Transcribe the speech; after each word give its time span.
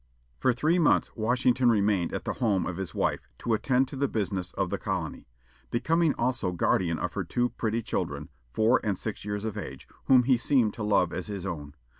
For 0.39 0.51
three 0.51 0.79
months 0.79 1.15
Washington 1.15 1.69
remained 1.69 2.11
at 2.11 2.25
the 2.25 2.33
home 2.41 2.65
of 2.65 2.77
his 2.77 2.95
wife, 2.95 3.27
to 3.37 3.53
attend 3.53 3.87
to 3.89 3.95
the 3.95 4.07
business 4.07 4.51
of 4.53 4.71
the 4.71 4.79
colony; 4.79 5.27
becoming 5.69 6.15
also 6.15 6.51
guardian 6.53 6.97
of 6.97 7.13
her 7.13 7.23
two 7.23 7.49
pretty 7.49 7.83
children, 7.83 8.29
four 8.51 8.81
and 8.83 8.97
six 8.97 9.23
years 9.25 9.45
of 9.45 9.59
age, 9.59 9.87
whom 10.05 10.23
he 10.23 10.37
seemed 10.37 10.73
to 10.73 10.81
love 10.81 11.13
as 11.13 11.27
his 11.27 11.45
own. 11.45 11.75